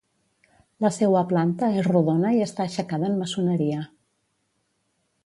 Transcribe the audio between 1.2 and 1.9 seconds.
planta és